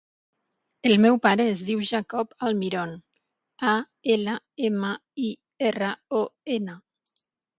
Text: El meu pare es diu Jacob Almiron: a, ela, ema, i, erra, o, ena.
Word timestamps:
El 0.87 0.93
meu 1.01 1.17
pare 1.25 1.43
es 1.49 1.59
diu 1.67 1.81
Jacob 1.89 2.31
Almiron: 2.47 2.95
a, 3.73 3.75
ela, 4.15 4.35
ema, 4.69 4.95
i, 5.27 5.31
erra, 5.71 5.91
o, 6.21 6.25
ena. 6.59 6.79